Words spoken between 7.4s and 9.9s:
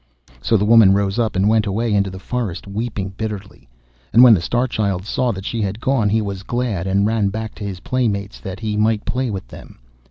to his playmates that he might play with them.